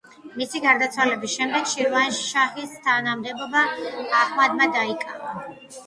[0.41, 3.65] მისი გარდაცვალების შემდეგ, შირვანშაჰის თანამდებობა
[4.25, 5.37] აჰმადმა დაიკავა.